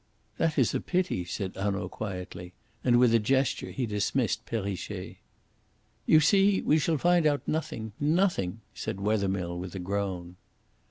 [0.39, 2.53] "That is a pity," said Hanaud quietly,
[2.83, 5.17] and with a gesture he dismissed Perrichet.
[6.07, 10.37] "You see, we shall find out nothing nothing," said Wethermill, with a groan.